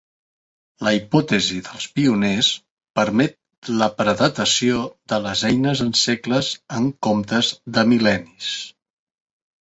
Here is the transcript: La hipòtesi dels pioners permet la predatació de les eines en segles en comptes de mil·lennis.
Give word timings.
La 0.85 0.91
hipòtesi 0.93 1.57
dels 1.65 1.83
pioners 1.97 2.47
permet 2.99 3.69
la 3.81 3.89
predatació 3.99 4.79
de 5.13 5.19
les 5.25 5.43
eines 5.49 5.83
en 5.85 5.91
segles 6.05 6.49
en 6.79 6.87
comptes 7.09 7.51
de 7.77 7.85
mil·lennis. 7.91 8.49